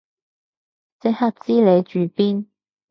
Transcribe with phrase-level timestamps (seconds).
[0.99, 2.47] 即刻知你住邊